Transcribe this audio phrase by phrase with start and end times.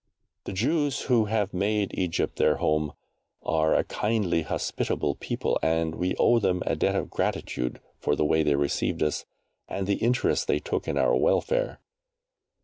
[0.45, 2.93] The Jews who have made Egypt their home
[3.43, 8.25] are a kindly hospitable people, and we owe them a debt of gratitude for the
[8.25, 9.25] way they received us
[9.67, 11.79] and the interest they took in our welfare.